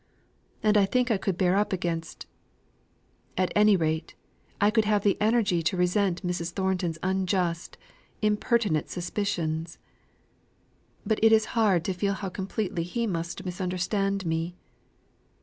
[0.63, 2.25] And I think I could bear up against
[3.37, 4.15] at any rate,
[4.59, 6.53] I could have the energy to resent, Mrs.
[6.53, 7.77] Thornton's unjust,
[8.19, 9.77] impertinent suspicions.
[11.05, 14.55] But it is hard to feel how completely he must misunderstand me.